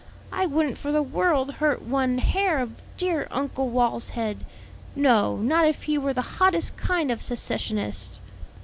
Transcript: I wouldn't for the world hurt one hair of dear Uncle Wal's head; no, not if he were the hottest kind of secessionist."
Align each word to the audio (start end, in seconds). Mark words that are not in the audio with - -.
I 0.31 0.47
wouldn't 0.47 0.79
for 0.79 0.91
the 0.91 1.03
world 1.03 1.51
hurt 1.61 1.83
one 1.83 2.17
hair 2.17 2.57
of 2.57 2.81
dear 2.97 3.27
Uncle 3.29 3.69
Wal's 3.69 4.09
head; 4.09 4.47
no, 4.95 5.37
not 5.37 5.67
if 5.67 5.83
he 5.83 5.95
were 5.95 6.11
the 6.11 6.23
hottest 6.41 6.75
kind 6.75 7.11
of 7.11 7.21
secessionist." 7.21 8.19